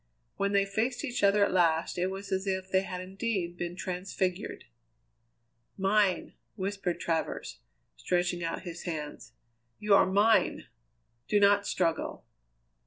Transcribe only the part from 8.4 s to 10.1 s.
out his hands. "You are